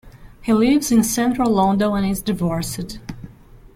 [0.41, 2.97] He lives in central London and is divorced.